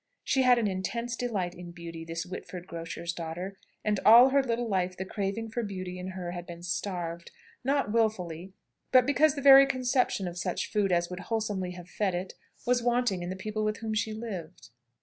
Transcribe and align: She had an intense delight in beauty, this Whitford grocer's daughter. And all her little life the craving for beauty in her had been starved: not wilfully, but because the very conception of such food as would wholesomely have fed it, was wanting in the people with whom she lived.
She 0.23 0.41
had 0.41 0.57
an 0.57 0.65
intense 0.67 1.15
delight 1.15 1.53
in 1.53 1.73
beauty, 1.73 2.03
this 2.03 2.25
Whitford 2.25 2.65
grocer's 2.65 3.13
daughter. 3.13 3.55
And 3.85 3.99
all 4.03 4.29
her 4.29 4.41
little 4.41 4.67
life 4.67 4.97
the 4.97 5.05
craving 5.05 5.49
for 5.49 5.61
beauty 5.61 5.99
in 5.99 6.07
her 6.13 6.31
had 6.31 6.47
been 6.47 6.63
starved: 6.63 7.29
not 7.63 7.91
wilfully, 7.91 8.51
but 8.91 9.05
because 9.05 9.35
the 9.35 9.43
very 9.43 9.67
conception 9.67 10.27
of 10.27 10.39
such 10.39 10.71
food 10.71 10.91
as 10.91 11.11
would 11.11 11.19
wholesomely 11.29 11.73
have 11.73 11.87
fed 11.87 12.15
it, 12.15 12.33
was 12.65 12.81
wanting 12.81 13.21
in 13.21 13.29
the 13.29 13.35
people 13.35 13.63
with 13.63 13.77
whom 13.77 13.93
she 13.93 14.11
lived. 14.11 14.71